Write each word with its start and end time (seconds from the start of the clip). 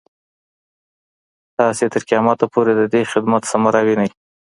تاسي 1.57 1.85
تر 1.93 2.01
قیامته 2.09 2.45
پوري 2.53 2.73
د 2.77 2.83
دې 2.93 3.01
خدمت 3.11 3.43
ثمره 3.51 3.81
وینئ. 3.87 4.09